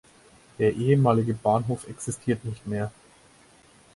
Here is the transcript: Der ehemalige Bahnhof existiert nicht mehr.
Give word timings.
Der 0.57 0.73
ehemalige 0.73 1.35
Bahnhof 1.35 1.87
existiert 1.87 2.43
nicht 2.43 2.65
mehr. 2.65 2.91